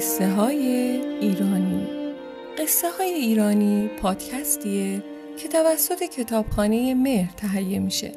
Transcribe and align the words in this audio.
قصه 0.00 0.34
های 0.34 0.66
ایرانی. 1.20 1.86
قصه 2.58 2.90
های 2.90 3.10
ایرانی 3.10 3.88
پادکستیه 4.02 5.04
که 5.38 5.48
توسط 5.48 6.02
کتابخانه 6.02 6.94
مهر 6.94 7.32
تهیه 7.36 7.78
میشه. 7.78 8.12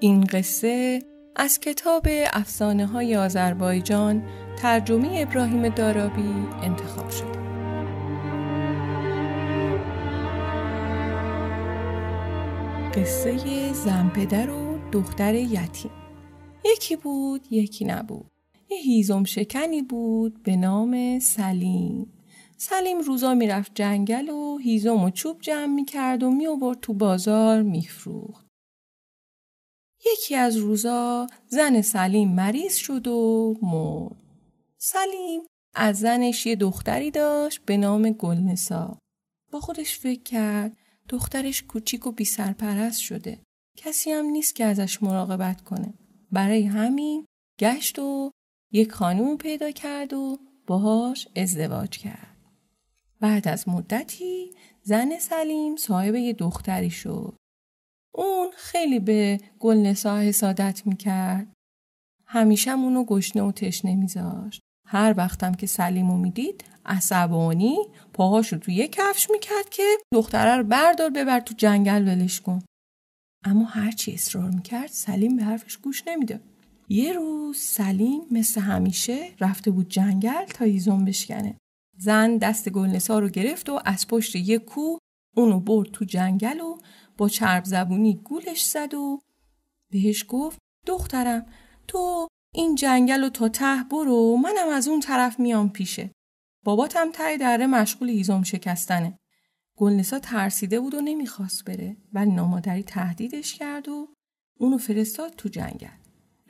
این 0.00 0.24
قصه 0.24 1.02
از 1.36 1.60
کتاب 1.60 2.06
افسانه 2.32 2.86
های 2.86 3.16
آذربایجان 3.16 4.22
ترجمه 4.62 5.26
ابراهیم 5.28 5.68
دارابی 5.68 6.34
انتخاب 6.62 7.10
شده. 7.10 7.38
قصه 12.94 13.72
زنپدر 13.72 14.50
و 14.50 14.78
دختر 14.92 15.34
یتیم. 15.34 15.92
یکی 16.64 16.96
بود 16.96 17.46
یکی 17.50 17.84
نبود. 17.84 18.31
یه 18.72 18.78
هیزم 18.78 19.24
شکنی 19.24 19.82
بود 19.82 20.42
به 20.42 20.56
نام 20.56 21.18
سلیم. 21.18 22.12
سلیم 22.56 23.00
روزا 23.00 23.34
می‌رفت 23.34 23.72
جنگل 23.74 24.28
و 24.28 24.58
هیزم 24.58 25.04
و 25.04 25.10
چوب 25.10 25.40
جمع 25.40 25.74
می‌کرد 25.74 26.22
و 26.22 26.30
میآورد 26.30 26.80
تو 26.80 26.94
بازار 26.94 27.62
میفروخت. 27.62 28.46
یکی 30.06 30.34
از 30.34 30.56
روزا 30.56 31.26
زن 31.48 31.80
سلیم 31.80 32.34
مریض 32.34 32.74
شد 32.74 33.08
و 33.08 33.54
مرد. 33.62 34.16
سلیم 34.78 35.40
از 35.74 35.98
زنش 35.98 36.46
یه 36.46 36.56
دختری 36.56 37.10
داشت 37.10 37.64
به 37.64 37.76
نام 37.76 38.10
گلنسا. 38.10 38.98
با 39.52 39.60
خودش 39.60 39.98
فکر 39.98 40.22
کرد 40.22 40.76
دخترش 41.08 41.62
کوچیک 41.62 42.06
و 42.06 42.12
بی 42.12 42.24
سرپرست 42.24 43.00
شده. 43.00 43.38
کسی 43.76 44.10
هم 44.10 44.24
نیست 44.24 44.54
که 44.54 44.64
ازش 44.64 45.02
مراقبت 45.02 45.60
کنه. 45.60 45.94
برای 46.32 46.62
همین 46.62 47.26
گشت 47.60 47.98
و 47.98 48.30
یک 48.72 48.92
خانوم 48.92 49.36
پیدا 49.36 49.70
کرد 49.70 50.12
و 50.12 50.38
باهاش 50.66 51.28
ازدواج 51.36 51.98
کرد. 51.98 52.36
بعد 53.20 53.48
از 53.48 53.68
مدتی 53.68 54.50
زن 54.82 55.18
سلیم 55.18 55.76
صاحب 55.76 56.14
یه 56.14 56.32
دختری 56.32 56.90
شد. 56.90 57.36
اون 58.14 58.50
خیلی 58.56 58.98
به 58.98 59.40
گلنسا 59.58 60.18
حسادت 60.18 60.82
می‌کرد. 60.86 61.52
همیشه 62.26 62.70
اونو 62.70 63.04
گشنه 63.04 63.42
و 63.42 63.52
تشنه 63.52 63.94
میذاشت. 63.94 64.60
هر 64.86 65.14
وقتم 65.16 65.54
که 65.54 65.66
سلیمو 65.66 66.16
می‌دید 66.16 66.64
عصبانی 66.86 67.78
پاهاشو 68.12 68.58
توی 68.58 68.88
کفش 68.92 69.30
می‌کرد 69.30 69.68
که 69.70 69.82
دختره 70.14 70.56
رو 70.56 70.64
بردار 70.64 71.10
ببر 71.10 71.40
تو 71.40 71.54
جنگل 71.54 72.08
ولش 72.08 72.40
کن. 72.40 72.62
اما 73.44 73.64
هرچی 73.64 74.12
اصرار 74.12 74.50
می‌کرد 74.50 74.90
سلیم 74.90 75.36
به 75.36 75.42
حرفش 75.42 75.76
گوش 75.76 76.02
نمی‌داد. 76.06 76.40
یه 76.92 77.12
روز 77.12 77.58
سلیم 77.58 78.22
مثل 78.30 78.60
همیشه 78.60 79.34
رفته 79.40 79.70
بود 79.70 79.88
جنگل 79.88 80.44
تا 80.44 80.64
ایزون 80.64 81.04
بشکنه. 81.04 81.56
زن 81.98 82.36
دست 82.36 82.68
گلنسا 82.68 83.18
رو 83.18 83.28
گرفت 83.28 83.68
و 83.68 83.80
از 83.84 84.06
پشت 84.06 84.36
یه 84.36 84.58
کوه 84.58 84.98
اونو 85.36 85.60
برد 85.60 85.90
تو 85.90 86.04
جنگل 86.04 86.60
و 86.60 86.78
با 87.16 87.28
چرب 87.28 87.64
زبونی 87.64 88.14
گولش 88.14 88.64
زد 88.64 88.94
و 88.94 89.20
بهش 89.90 90.24
گفت 90.28 90.58
دخترم 90.86 91.46
تو 91.88 92.28
این 92.54 92.74
جنگل 92.74 93.22
رو 93.22 93.28
تا 93.28 93.48
ته 93.48 93.84
برو 93.90 94.36
منم 94.36 94.68
از 94.68 94.88
اون 94.88 95.00
طرف 95.00 95.40
میام 95.40 95.68
پیشه. 95.68 96.10
باباتم 96.64 97.10
تای 97.12 97.38
دره 97.38 97.66
مشغول 97.66 98.08
ایزم 98.08 98.42
شکستنه. 98.42 99.18
گلنسا 99.78 100.18
ترسیده 100.18 100.80
بود 100.80 100.94
و 100.94 101.00
نمی‌خواست 101.00 101.64
بره 101.64 101.96
ولی 102.12 102.30
نامادری 102.30 102.82
تهدیدش 102.82 103.54
کرد 103.54 103.88
و 103.88 104.08
اونو 104.60 104.78
فرستاد 104.78 105.34
تو 105.36 105.48
جنگل. 105.48 106.01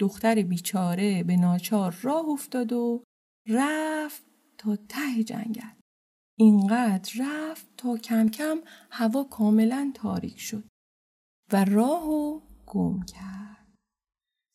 دختر 0.02 0.42
بیچاره 0.42 1.22
به 1.22 1.36
ناچار 1.36 1.96
راه 2.02 2.28
افتاد 2.28 2.72
و 2.72 3.04
رفت 3.48 4.22
تا 4.58 4.76
ته 4.76 5.24
جنگل. 5.24 5.76
اینقدر 6.38 7.12
رفت 7.20 7.66
تا 7.76 7.96
کم 7.96 8.28
کم 8.28 8.58
هوا 8.90 9.24
کاملا 9.24 9.92
تاریک 9.94 10.40
شد 10.40 10.64
و 11.52 11.64
راهو 11.64 12.40
گم 12.66 13.02
کرد. 13.02 13.74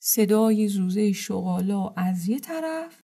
صدای 0.01 0.67
زوزه 0.67 1.11
شغالا 1.11 1.87
از 1.87 2.27
یه 2.27 2.39
طرف 2.39 3.01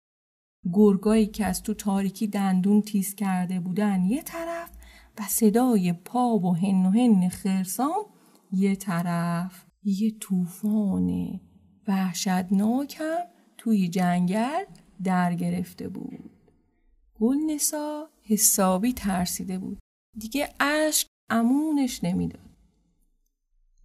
گرگایی 0.73 1.27
که 1.27 1.47
از 1.47 1.63
تو 1.63 1.75
تاریکی 1.75 2.27
دندون 2.27 2.83
تیز 2.83 3.15
کرده 3.15 3.61
بودن 3.61 4.05
یه 4.05 4.23
طرف 4.23 4.71
و 5.19 5.23
صدای 5.23 5.93
پا 5.93 6.39
و 6.39 6.57
هن 6.57 6.87
و 6.87 6.91
هن 6.91 7.29
خرسام 7.29 8.05
یه 8.53 8.77
طرف 8.77 9.65
یه 9.83 10.11
طوفان 10.21 11.41
وحشتناکم 11.89 13.19
توی 13.59 13.89
جنگل 13.89 14.65
در 15.05 15.35
گرفته 15.35 15.89
بود. 15.89 16.31
گلنسا 17.21 18.11
حسابی 18.23 18.93
ترسیده 18.93 19.59
بود. 19.59 19.79
دیگه 20.19 20.49
اشک 20.61 21.07
امونش 21.31 22.05
نمی‌داد. 22.05 22.49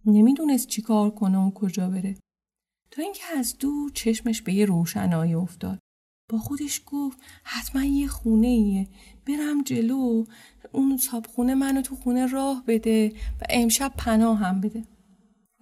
نمی‌دونست 0.06 0.66
چی 0.68 0.82
کار 0.82 1.10
کنه 1.10 1.38
و 1.38 1.50
کجا 1.50 1.88
بره. 1.90 2.16
تا 2.90 3.02
اینکه 3.02 3.22
از 3.36 3.58
دور 3.58 3.90
چشمش 3.90 4.42
به 4.42 4.52
یه 4.54 4.64
روشنایی 4.64 5.34
افتاد. 5.34 5.78
با 6.30 6.38
خودش 6.38 6.82
گفت 6.86 7.18
حتما 7.44 7.84
یه 7.84 8.06
خونه 8.06 8.46
ایه. 8.46 8.88
برم 9.26 9.62
جلو 9.62 10.24
اون 10.72 10.96
صابخونه 10.96 11.54
منو 11.54 11.82
تو 11.82 11.96
خونه 11.96 12.26
راه 12.26 12.64
بده 12.66 13.08
و 13.40 13.44
امشب 13.48 13.92
پناه 13.98 14.38
هم 14.38 14.60
بده. 14.60 14.84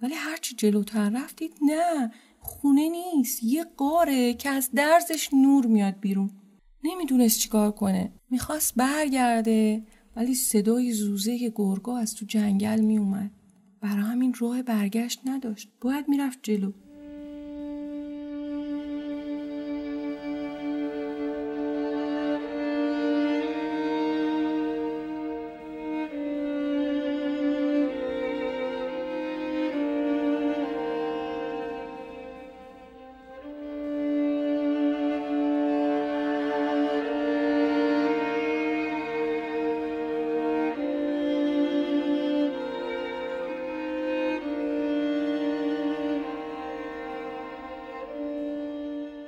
ولی 0.01 0.13
هرچی 0.13 0.55
جلوتر 0.55 1.09
رفتید 1.09 1.53
نه 1.61 2.11
خونه 2.43 2.89
نیست 2.89 3.43
یه 3.43 3.63
قاره 3.77 4.33
که 4.33 4.49
از 4.49 4.69
درزش 4.75 5.29
نور 5.33 5.65
میاد 5.65 5.99
بیرون. 5.99 6.29
نمی‌دونست 6.83 7.39
چیکار 7.39 7.71
کنه. 7.71 8.13
می‌خواست 8.29 8.75
برگرده 8.75 9.83
ولی 10.15 10.35
صدای 10.35 10.91
زوزه 10.91 11.51
گرگا 11.55 11.97
از 11.97 12.15
تو 12.15 12.25
جنگل 12.25 12.79
میومد 12.79 13.31
برای 13.81 14.03
همین 14.03 14.35
راه 14.39 14.61
برگشت 14.61 15.21
نداشت. 15.25 15.69
باید 15.81 16.09
می‌رفت 16.09 16.39
جلو. 16.41 16.71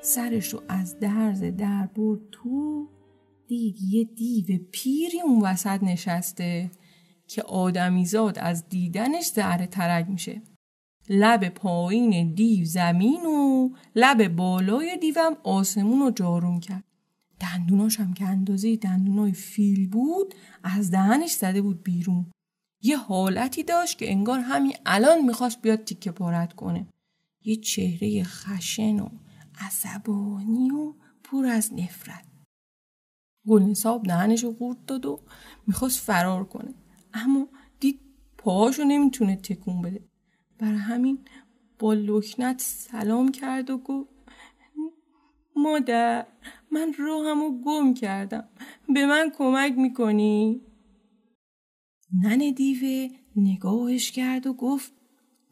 سرش 0.06 0.54
رو 0.54 0.64
از 0.68 1.00
درز 1.00 1.44
در 1.44 1.90
برد 1.96 2.20
تو 2.32 2.88
دید 3.48 3.82
یه 3.82 4.04
دیو 4.04 4.60
پیری 4.72 5.22
اون 5.22 5.42
وسط 5.42 5.84
نشسته 5.84 6.72
که 7.28 7.42
آدمیزاد 7.42 8.40
از 8.40 8.70
دیدنش 8.70 9.26
زهره 9.26 9.68
ترک 9.68 10.10
میشه. 10.10 10.42
لب 11.10 11.50
پایین 11.50 12.34
دیو 12.34 12.66
زمین 12.66 13.26
و 13.26 13.70
لب 13.96 14.28
بالای 14.28 14.98
دیوم 14.98 15.38
آسمون 15.44 16.00
رو 16.00 16.12
جارون 16.12 16.60
کرد. 16.60 16.84
دندوناش 17.40 18.00
هم 18.00 18.14
که 18.14 18.26
اندازه 18.26 18.76
دندونای 18.76 19.32
فیل 19.32 19.90
بود 19.90 20.34
از 20.64 20.92
دهنش 20.92 21.32
زده 21.32 21.62
بود 21.62 21.84
بیرون. 21.84 22.26
یه 22.82 22.98
حالتی 22.98 23.64
داشت 23.64 23.98
که 23.98 24.12
انگار 24.12 24.40
همین 24.40 24.74
الان 24.86 25.26
می‌خواست 25.26 25.62
بیاد 25.62 25.84
تیکه 25.84 26.12
پارت 26.12 26.54
کنه. 26.54 26.88
یه 27.44 27.56
چهره 27.56 28.24
خشن 28.24 29.00
و 29.00 29.10
عصبانی 29.60 30.72
و 30.72 30.94
پر 31.24 31.46
از 31.46 31.74
نفرت. 31.74 32.26
گلنساب 33.48 34.04
دهنش 34.04 34.44
رو 34.44 34.52
قورت 34.52 34.86
داد 34.86 35.06
و 35.06 35.20
می‌خواست 35.68 36.00
فرار 36.00 36.44
کنه. 36.44 36.74
اما 37.14 37.48
دید 37.80 38.00
پاهاشو 38.38 38.84
نمی‌تونه 38.84 39.36
تکون 39.36 39.82
بده. 39.82 40.04
برای 40.58 40.78
همین 40.78 41.20
با 41.80 41.94
لکنت 41.94 42.62
سلام 42.62 43.32
کرد 43.32 43.70
و 43.70 43.78
گفت 43.78 44.10
مادر 45.56 46.28
من 46.72 46.94
راهمو 47.00 47.62
گم 47.62 47.94
کردم. 47.94 48.50
به 48.94 49.06
من 49.06 49.32
کمک 49.38 49.78
می‌کنی؟ 49.78 50.62
نن 52.24 52.52
دیوه 52.52 53.18
نگاهش 53.36 54.12
کرد 54.12 54.48
و 54.48 54.54
گفت 54.54 54.94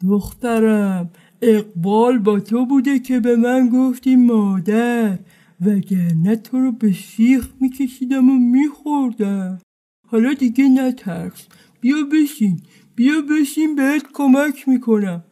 دخترم 0.02 1.12
اقبال 1.44 2.18
با 2.18 2.40
تو 2.40 2.66
بوده 2.66 3.00
که 3.00 3.20
به 3.20 3.36
من 3.36 3.70
گفتی 3.70 4.16
مادر 4.16 5.20
وگرنه 5.62 6.36
تو 6.36 6.58
رو 6.58 6.72
به 6.72 6.94
سیخ 6.94 7.50
میکشیدم 7.60 8.30
و 8.30 8.34
میخوردم. 8.34 9.62
حالا 10.08 10.34
دیگه 10.34 10.70
نترس. 10.70 11.48
بیا 11.82 11.96
بشین. 12.12 12.62
بیا 12.96 13.22
بشین 13.22 13.76
بهت 13.76 14.06
کمک 14.14 14.68
می‌کنم. 14.68 15.24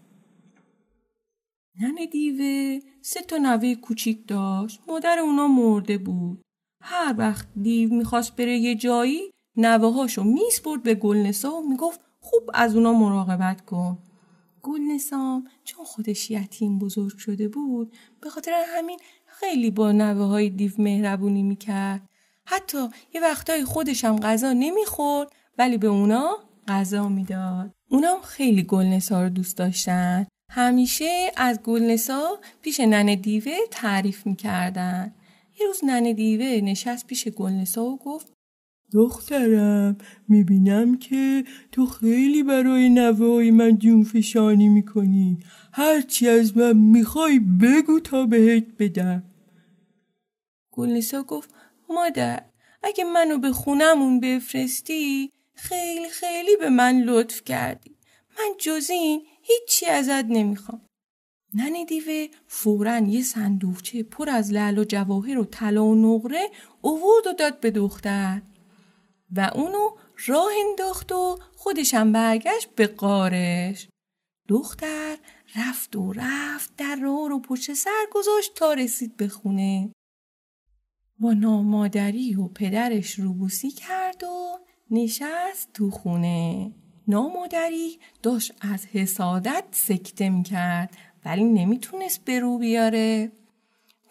ننه 1.81 2.05
دیوه 2.05 2.79
سه 3.01 3.21
تا 3.21 3.37
نوه 3.37 3.75
کوچیک 3.75 4.27
داشت. 4.27 4.81
مادر 4.87 5.19
اونا 5.19 5.47
مرده 5.47 5.97
بود. 5.97 6.41
هر 6.83 7.15
وقت 7.17 7.47
دیو 7.61 7.93
می‌خواست 7.93 8.35
بره 8.35 8.57
یه 8.57 8.75
جایی 8.75 9.21
نوهاشو 9.57 10.23
میسپرد 10.23 10.83
به 10.83 10.95
گلنسا 10.95 11.51
و 11.51 11.69
می‌گفت 11.69 11.99
خوب 12.19 12.43
از 12.53 12.75
اونا 12.75 12.93
مراقبت 12.93 13.65
کن. 13.65 13.97
گلنسام 14.63 15.47
چون 15.63 15.85
خودش 15.85 16.31
یتیم 16.31 16.79
بزرگ 16.79 17.17
شده 17.17 17.47
بود 17.47 17.93
به 18.21 18.29
خاطر 18.29 18.63
همین 18.67 18.99
خیلی 19.25 19.71
با 19.71 19.91
نوه 19.91 20.25
های 20.25 20.49
دیو 20.49 20.71
مهربونی 20.77 21.43
می‌کرد. 21.43 22.01
حتی 22.45 22.87
یه 23.13 23.21
وقتای 23.21 23.65
خودش 23.65 24.05
هم 24.05 24.19
غذا 24.19 24.53
نمی‌خورد 24.53 25.31
ولی 25.57 25.77
به 25.77 25.87
اونا 25.87 26.37
غذا 26.67 27.09
می‌داد. 27.09 27.71
اونام 27.89 28.21
خیلی 28.21 28.63
گلنسا 28.63 29.23
رو 29.23 29.29
دوست 29.29 29.57
داشتن. 29.57 30.27
همیشه 30.49 31.31
از 31.37 31.59
گلنسا 31.59 32.39
پیش 32.61 32.79
ننه 32.79 33.15
دیوه 33.15 33.57
تعریف 33.71 34.25
می‌کردن. 34.25 35.13
یه 35.59 35.67
روز 35.67 35.79
ننه 35.83 36.13
دیوه 36.13 36.61
نشست 36.63 37.07
پیش 37.07 37.27
گلنسا 37.27 37.85
و 37.85 37.97
گفت 37.97 38.33
دخترم 38.93 39.97
می‌بینم 40.27 40.97
که 40.97 41.43
تو 41.71 41.85
خیلی 41.85 42.43
برای 42.43 42.89
نوای 42.89 43.51
من 43.51 43.77
جون 43.77 44.03
فشانی 44.03 44.69
می‌کنی. 44.69 45.39
هرچی 45.73 46.29
از 46.29 46.57
من 46.57 46.77
می‌خوای 46.77 47.39
بگو 47.39 47.99
تا 47.99 48.25
بهت 48.25 48.65
بدم. 48.79 49.23
گلنسا 50.71 51.23
گفت 51.23 51.49
مادر 51.89 52.43
اگه 52.83 53.03
منو 53.03 53.37
به 53.37 53.51
خونمون 53.51 54.19
بفرستی 54.19 55.29
خیلی 55.55 56.09
خیلی 56.09 56.57
به 56.59 56.69
من 56.69 57.01
لطف 57.01 57.43
کردی. 57.43 57.95
من 58.39 58.55
جز 58.59 58.89
این 58.89 59.21
هیچی 59.41 59.85
ازت 59.85 60.25
نمی‌خوام. 60.25 60.81
ننه 61.53 61.85
دیوه 61.85 62.27
فورا 62.47 62.99
یه 62.99 63.21
صندوقچه 63.21 64.03
پر 64.03 64.29
از 64.29 64.53
لعل 64.53 64.77
و 64.77 64.83
جواهر 64.83 65.37
و 65.37 65.45
طلا 65.45 65.85
و 65.85 65.95
نقره 65.95 66.49
اوورد 66.81 67.27
و 67.27 67.33
داد 67.33 67.59
به 67.59 67.71
دختر. 67.71 68.41
و 69.35 69.51
اونو 69.55 69.89
راه 70.25 70.51
انداخت 70.69 71.11
و 71.11 71.39
خودشم 71.55 72.11
برگشت 72.11 72.75
به 72.75 72.87
قارش. 72.87 73.87
دختر 74.47 75.17
رفت 75.55 75.95
و 75.95 76.13
رفت 76.13 76.75
در 76.77 76.95
راه 76.95 77.29
رو 77.29 77.39
پشت 77.39 77.73
سر 77.73 78.05
گذاشت 78.11 78.53
تا 78.55 78.73
رسید 78.73 79.17
به 79.17 79.27
خونه. 79.27 79.91
با 81.19 81.33
نامادری 81.33 82.35
و 82.35 82.47
پدرش 82.47 83.19
روبوسی 83.19 83.71
کرد 83.71 84.23
و 84.23 84.59
نشست 84.91 85.73
تو 85.73 85.91
خونه. 85.91 86.71
نامادری 87.07 87.99
داشت 88.23 88.53
از 88.61 88.85
حسادت 88.85 89.63
سکته 89.71 90.29
می‌کرد 90.29 90.97
ولی 91.25 91.43
نمی‌تونست 91.43 92.25
به 92.25 92.39
رو 92.39 92.57
بیاره. 92.57 93.31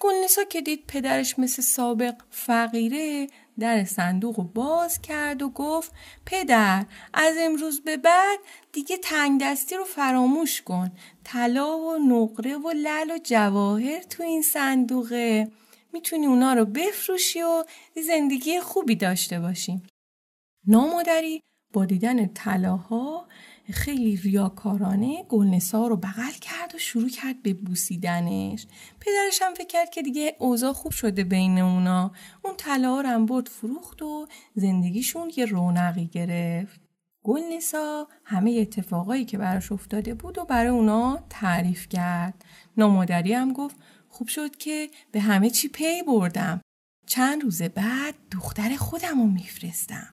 گلنسا 0.01 0.45
که 0.45 0.61
دید 0.61 0.85
پدرش 0.89 1.39
مثل 1.39 1.63
سابق 1.63 2.15
فقیره 2.31 3.27
در 3.61 3.85
صندوق 3.85 4.37
رو 4.39 4.45
باز 4.45 5.03
کرد 5.03 5.43
و 5.43 5.49
گفت 5.49 5.93
پدر 6.27 6.87
از 7.15 7.37
امروز 7.39 7.81
به 7.81 7.97
بعد 7.97 8.39
دیگه 8.73 8.97
تنگ 8.97 9.41
دستی 9.43 9.77
رو 9.77 9.85
فراموش 9.85 10.62
کن. 10.62 10.91
طلا 11.25 11.79
و 11.79 11.97
نقره 11.97 12.57
و 12.57 12.71
لل 12.71 13.11
و 13.11 13.19
جواهر 13.25 14.03
تو 14.03 14.23
این 14.23 14.43
صندوقه. 14.43 15.51
می‌تونی 15.93 16.27
اونا 16.27 16.55
رو 16.55 16.65
بفروشی 16.65 17.43
و 17.43 17.65
زندگی 18.07 18.61
خوبی 18.61 18.97
داشته 18.97 19.41
باشی. 19.41 19.83
نامادری 20.67 21.41
با 21.73 21.85
دیدن 21.85 22.27
طلاها 22.27 23.29
خیلی 23.73 24.17
ریاکارانه 24.17 25.25
گلنسا 25.29 25.87
رو 25.87 25.97
بغل 25.97 26.33
کرد 26.41 26.75
و 26.75 26.79
شروع 26.79 27.09
کرد 27.09 27.43
به 27.43 27.55
بوسیدنش. 27.55 28.67
پدرش 29.01 29.43
هم 29.43 29.55
فکر 29.55 29.67
کرد 29.67 29.91
که 29.91 30.03
دیگه 30.03 30.37
اوضاع 30.39 30.73
خوب 30.73 30.93
شده 30.93 31.25
بین 31.25 31.59
اونا. 31.59 32.13
اون 32.45 32.55
طلا 32.57 33.01
رو 33.01 33.27
برد 33.27 33.49
فروخت 33.49 34.03
و 34.03 34.27
زندگیشون 34.55 35.33
یه 35.37 35.47
رونقی 35.47 36.07
گرفت. 36.07 36.81
گلنسا 37.25 38.09
همه 38.25 38.59
اتفاقایی 38.61 39.25
که 39.25 39.39
براش 39.39 39.73
افتاده 39.73 40.15
بود 40.15 40.39
و 40.39 40.45
برای 40.45 40.71
اونا 40.71 41.25
تعریف 41.31 41.89
کرد. 41.89 42.45
نامادری 42.77 43.33
هم 43.33 43.53
گفت 43.53 43.77
خوب 44.09 44.29
شد 44.29 44.57
که 44.57 44.91
به 45.13 45.21
همه 45.21 45.51
چی 45.51 45.69
پی 45.69 46.03
بردم. 46.03 46.61
چند 47.07 47.43
روز 47.43 47.63
بعد 47.63 48.15
دختر 48.33 48.77
خودم 48.77 49.21
رو 49.21 49.27
میفرستم. 49.27 50.11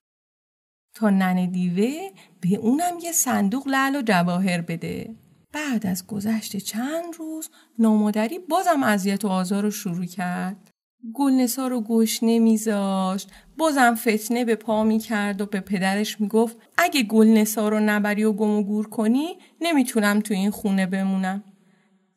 تا 0.98 1.10
ننه 1.10 1.46
دیوه 1.46 2.10
به 2.40 2.56
اونم 2.56 2.98
یه 3.02 3.12
صندوق 3.12 3.68
لعل 3.68 3.96
و 3.96 4.02
جواهر 4.02 4.60
بده. 4.60 5.14
بعد 5.52 5.86
از 5.86 6.06
گذشت 6.06 6.56
چند 6.56 7.14
روز 7.18 7.50
نامادری 7.78 8.38
بازم 8.38 8.82
اذیت 8.82 9.24
و 9.24 9.28
آزار 9.28 9.62
رو 9.62 9.70
شروع 9.70 10.04
کرد. 10.04 10.70
گلنسا 11.14 11.68
رو 11.68 11.80
گوش 11.80 12.18
نمیذاشت 12.22 13.30
بازم 13.56 13.94
فتنه 13.94 14.44
به 14.44 14.54
پا 14.54 14.84
می‌کرد 14.84 15.40
و 15.40 15.46
به 15.46 15.60
پدرش 15.60 16.20
می‌گفت 16.20 16.56
اگه 16.78 17.02
گلنسا 17.02 17.68
رو 17.68 17.80
نبری 17.80 18.24
و 18.24 18.32
گم 18.32 18.50
و 18.50 18.62
گور 18.62 18.88
کنی 18.88 19.38
نمی‌تونم 19.60 20.20
تو 20.20 20.34
این 20.34 20.50
خونه 20.50 20.86
بمونم 20.86 21.44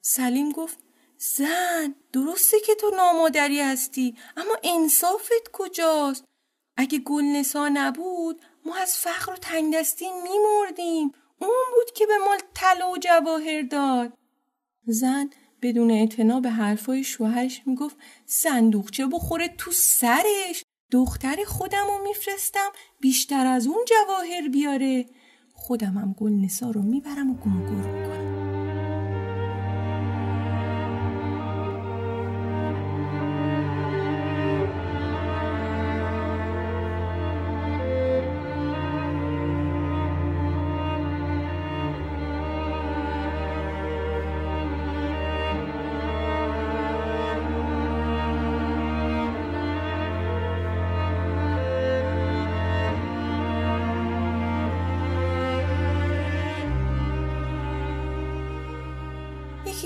سلیم 0.02 0.52
گفت 0.52 0.80
زن 1.18 1.96
درسته 2.14 2.58
که 2.66 2.76
تو 2.76 2.92
نامادری 2.98 3.62
هستی 3.62 4.16
اما 4.38 4.58
انصافت 4.64 5.50
کجاست 5.54 6.24
اگه 6.82 7.00
گلنسا 7.00 7.70
نبود 7.74 8.42
ما 8.66 8.76
از 8.76 8.98
فخر 8.98 9.32
و 9.32 9.36
تنگ 9.36 9.74
دستی 9.74 10.06
میمردیم. 10.06 11.12
اون 11.40 11.66
بود 11.76 11.92
که 11.96 12.06
به 12.06 12.18
ما 12.26 12.38
طلا 12.54 12.92
و 12.92 12.98
جواهر 12.98 13.62
داد. 13.62 14.14
زن 14.86 15.30
بدون 15.62 15.92
اعتنا 15.92 16.40
به 16.40 16.50
حرفای 16.50 17.04
شوهرش 17.04 17.62
می‌گفت 17.66 17.98
صندوقچه 18.26 19.06
بخوره 19.08 19.48
تو 19.48 19.72
سرش. 19.72 20.64
دختر 20.92 21.44
خودم 21.48 21.88
رو 21.88 22.04
میفرستم 22.04 22.70
بیشتر 23.00 23.46
از 23.46 23.68
اون 23.68 23.86
جواهر 23.88 24.48
بیاره. 24.48 25.06
خودم 25.54 25.98
هم 25.98 26.16
گل 26.20 26.32
نسا 26.32 26.72
رو 26.72 26.82
می‌برم 26.82 27.32
و 27.32 27.34
گمگور 27.34 28.02
یکی 28.02 28.41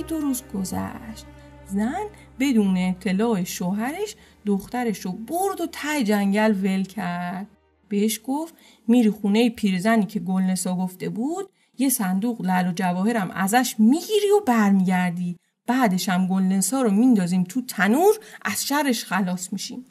دو 0.08 0.20
روز 0.20 0.44
گذشت. 0.54 1.26
زن 1.68 2.06
بدون 2.40 2.78
اطلاع 2.78 3.44
شوهرش 3.44 4.16
دخترش 4.46 5.00
رو 5.00 5.12
برد 5.12 5.62
و 5.62 5.68
ته 5.72 6.04
جنگل 6.04 6.52
ول 6.52 6.84
کرد. 6.84 7.48
بهش 7.90 8.20
گفت 8.24 8.54
میری 8.88 9.10
خونه 9.10 9.50
پیرزنی 9.50 10.06
که 10.06 10.20
گلنسا 10.20 10.76
گفته 10.76 11.10
بود 11.10 11.50
یه 11.78 11.90
صندوق 11.90 12.42
لل 12.42 12.68
و 12.68 12.72
جواهرم 12.72 13.32
ازش 13.32 13.76
می‌گیری 13.80 14.32
و 14.38 14.46
برمیگردی. 14.46 15.38
بعدش 15.68 16.10
هم 16.10 16.28
گلنسا 16.28 16.82
رو 16.82 16.92
میندازیم 16.92 17.44
تو 17.44 17.62
تنور 17.62 18.16
از 18.42 18.66
شرش 18.66 19.06
خلاص 19.06 19.54
میشیم. 19.54 19.86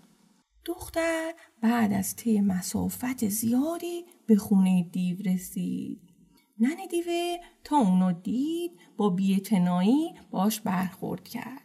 دختر 0.64 1.32
بعد 1.62 1.92
از 1.92 2.16
طی 2.16 2.40
مسافت 2.40 3.28
زیادی 3.28 4.04
به 4.26 4.36
خونه 4.36 4.82
دیو 4.92 5.16
رسید. 5.24 6.13
ننه 6.58 6.86
دیوه 6.86 7.36
تا 7.64 7.76
اونو 7.76 8.12
دید 8.12 8.70
با 8.96 9.10
بیعتنایی 9.10 10.14
باش 10.30 10.60
برخورد 10.60 11.28
کرد. 11.28 11.62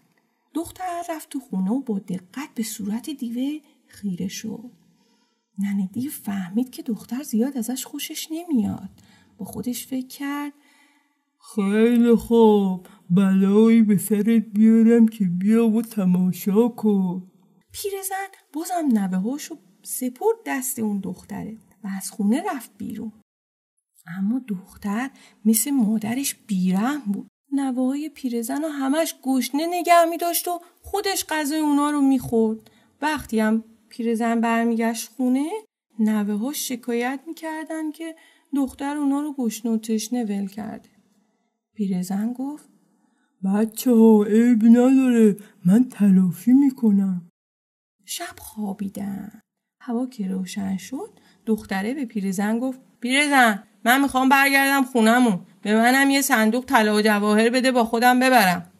دختر 0.54 1.04
رفت 1.10 1.30
تو 1.30 1.40
خونه 1.40 1.72
و 1.72 1.82
با 1.82 2.00
دقت 2.00 2.50
به 2.56 2.64
صورت 2.64 3.10
دیوه 3.10 3.60
خیره 3.88 4.28
شد. 4.28 4.72
ننه 5.60 5.90
دیو 5.94 6.12
فهمید 6.12 6.70
که 6.70 6.84
دختر 6.84 7.24
زیاد 7.24 7.58
ازش 7.58 7.86
خوشش 7.86 8.28
نمیاد. 8.32 8.90
با 9.38 9.46
خودش 9.46 9.88
فکر 9.88 10.08
کرد 10.08 10.54
خیلی 11.56 12.16
خوب 12.16 12.88
بلایی 13.10 13.82
به 13.82 13.98
سرت 13.98 14.44
بیارم 14.54 15.08
که 15.08 15.26
بیا 15.26 15.70
و 15.70 15.82
تماشا 15.82 16.68
کن. 16.68 17.32
پیرزن 17.72 18.28
بازم 18.54 18.98
نوه 19.00 19.18
هاشو 19.18 19.56
سپرد 19.84 20.36
دست 20.46 20.80
اون 20.80 21.00
دختره 21.00 21.58
و 21.84 21.88
از 21.98 22.12
خونه 22.12 22.44
رفت 22.56 22.72
بیرون. 22.78 23.12
اما 24.18 24.42
دختر 24.48 25.10
مثل 25.46 25.72
مادرش 25.72 26.36
بیرم 26.36 27.00
بود. 27.00 27.28
نوای 27.52 28.10
پیرزن 28.10 28.64
و 28.64 28.68
همش 28.68 29.16
گشنه 29.24 29.68
نگه 29.68 30.06
می 30.06 30.18
داشت 30.18 30.48
و 30.48 30.62
خودش 30.82 31.26
غذای 31.30 31.60
اونا 31.60 31.90
رو 31.90 32.02
می‌خورد. 32.02 32.72
وقتی 33.02 33.40
هم 33.40 33.64
پیرزن 33.90 34.42
برمیگشت 34.42 35.10
خونه 35.10 35.50
نوه 36.00 36.34
ها 36.34 36.54
شکایت 36.54 37.20
می‌کردن 37.28 37.92
که 37.92 38.16
دختر 38.56 38.98
اونا 38.98 39.22
رو 39.22 39.34
گشنه 39.34 39.72
و 39.72 39.78
تشنه 39.78 40.24
ول 40.24 40.48
کرده. 40.48 40.90
پیرزن 41.76 42.34
شب 48.06 48.40
خوابیدن. 48.40 49.42
هوا 49.82 50.06
که 50.06 50.28
روشن 50.28 50.78
شد 50.78 51.20
دختره 51.46 51.94
به 51.94 52.06
پیرزن 52.06 52.60
گفت 52.60 52.80
پیرزن 53.00 53.64
من 53.90 54.02
می‌خوام 54.02 54.30
برگردم 54.30 54.84
خونمون 54.84 55.40
به 55.62 55.76
منم 55.76 56.10
یه 56.10 56.22
صندوق 56.22 56.66
طلا 56.66 56.96
و 56.96 57.02
جواهر 57.02 57.50
بده 57.50 57.72
با 57.72 57.84
خودم 57.84 58.20
ببرم. 58.20 58.72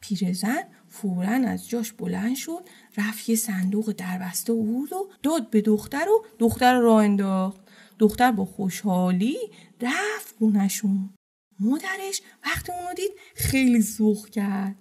پیرزن 0.00 0.62
فورا 0.88 1.28
از 1.28 1.68
جاش 1.68 1.92
بلند 1.92 2.36
شد 2.36 2.68
رفت 2.96 3.28
یه 3.28 3.36
صندوق 3.36 3.92
دربسته 3.92 4.52
بود 4.52 4.92
و 4.92 5.08
داد 5.22 5.50
به 5.50 5.60
دختر 5.60 6.08
و 6.08 6.24
دختر 6.38 6.78
راه 6.78 7.04
انداخت. 7.04 7.60
دختر 7.98 8.32
با 8.32 8.44
خوشحالی 8.44 9.36
رفت 9.80 10.34
خونشون 10.38 11.10
مادرش 11.60 12.22
وقتی 12.44 12.72
اونو 12.72 12.94
دید 12.96 13.10
خیلی 13.34 13.82
سوخ 13.82 14.28
کرد. 14.28 14.76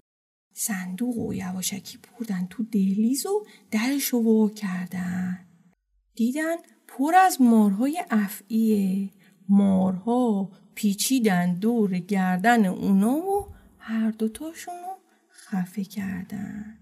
صندوق 0.54 1.18
و 1.18 1.34
یواشکی 1.34 1.98
بردن 1.98 2.48
تو 2.50 2.64
دهلیز 2.64 3.26
و 3.26 3.46
درش 3.72 4.06
رو 4.06 4.50
کردن. 4.50 5.40
دیدن 6.16 6.56
پر 6.88 7.16
از 7.16 7.42
مارهای 7.42 8.04
افعیه. 8.10 9.10
مارها 9.50 10.50
پیچیدن 10.76 11.54
دور 11.54 12.00
گردن 12.00 12.66
اونا 12.66 13.16
و 13.16 13.48
هر 13.78 14.12
دوتاشون 14.12 14.74
رو 14.74 14.96
خفه 15.32 15.84
کردن. 15.84 16.78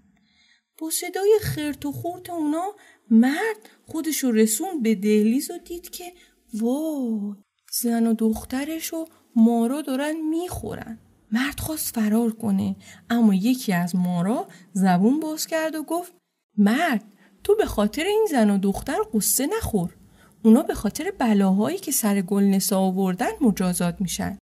با 0.78 0.90
صدای 0.90 1.40
خرت 1.42 1.86
و 1.86 1.92
خورت 1.92 2.30
اونا 2.30 2.72
مرد 3.12 3.70
خودش 3.86 4.24
رو 4.24 4.32
رسون 4.32 4.82
به 4.82 4.96
دهلیز 4.96 5.52
و 5.52 5.58
دید 5.58 5.90
که 5.90 6.14
وای 6.54 7.36
زن 7.72 8.08
و 8.08 8.14
دخترش 8.14 8.94
و 8.94 9.06
مارا 9.36 9.82
دارن 9.82 10.16
می‌خورن. 10.30 11.00
مرد 11.32 11.60
خواست 11.60 11.96
فرار 11.96 12.34
کنه 12.34 12.76
اما 13.10 13.34
یکی 13.34 13.74
از 13.74 13.96
مارا 13.96 14.48
زبون 14.74 15.20
باز 15.20 15.48
کرد 15.48 15.76
و 15.76 15.84
گفت 15.84 16.14
مرد 16.58 17.04
تو 17.44 17.56
به 17.56 17.66
خاطر 17.66 18.04
این 18.04 18.28
زن 18.32 18.50
و 18.50 18.58
دختر 18.58 18.98
قصه 19.14 19.48
نخور. 19.58 19.96
اونا 20.44 20.64
به 20.64 20.74
خاطر 20.74 21.12
بلاهایی 21.20 21.78
که 21.78 21.92
سر 21.92 22.22
گلنسا 22.22 22.80
آوردن 22.80 23.32
مجازات 23.42 24.02
میشن 24.02 24.38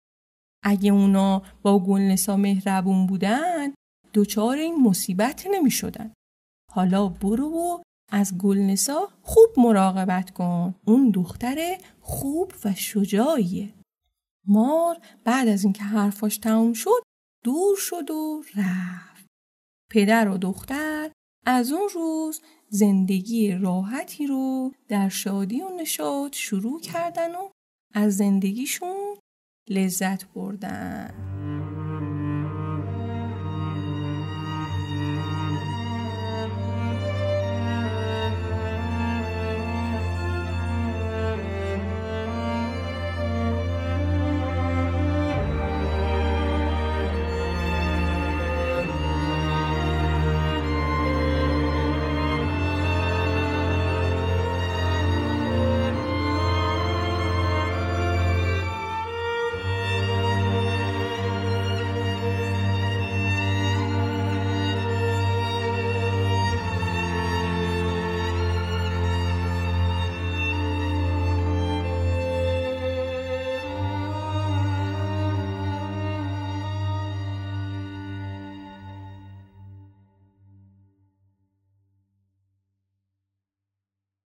اگه 0.63 0.91
اونا 0.91 1.41
با 1.61 1.79
گلنسا 1.79 2.37
مهربون 2.37 3.07
بودن 3.07 3.73
دچار 4.13 4.57
این 4.57 4.83
مصیبت 4.83 5.47
نمی 5.51 5.71
شدن. 5.71 6.13
حالا 6.71 7.07
برو 7.07 7.49
و 7.49 7.81
از 8.11 8.37
گلنسا 8.37 9.09
خوب 9.21 9.49
مراقبت 9.57 10.31
کن. 10.31 10.75
اون 10.85 11.11
دختر 11.11 11.77
خوب 12.01 12.53
و 12.65 12.73
شجاعیه. 12.73 13.73
مار 14.47 14.97
بعد 15.23 15.47
از 15.47 15.63
اینکه 15.63 15.83
حرفاش 15.83 16.37
تموم 16.37 16.73
شد 16.73 17.03
دور 17.43 17.77
شد 17.77 18.11
و 18.11 18.43
رفت. 18.55 19.25
پدر 19.91 20.27
و 20.27 20.37
دختر 20.37 21.11
از 21.45 21.71
اون 21.71 21.89
روز 21.93 22.41
زندگی 22.73 23.51
راحتی 23.51 24.27
رو 24.27 24.71
در 24.87 25.09
شادی 25.09 25.61
و 25.61 25.69
نشاط 25.81 26.35
شروع 26.35 26.81
کردن 26.81 27.35
و 27.35 27.49
از 27.93 28.17
زندگیشون 28.17 29.17
لذت 29.69 30.33
بردن. 30.33 31.60